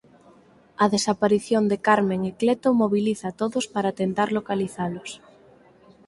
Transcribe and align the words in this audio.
A 0.83 0.85
desaparición 0.95 1.63
de 1.71 1.77
Carmen 1.87 2.21
e 2.29 2.31
Cleto 2.41 2.69
mobiliza 2.81 3.25
a 3.29 3.35
todos 3.41 3.65
para 3.73 3.95
tentar 4.01 4.29
localizalos. 4.37 5.09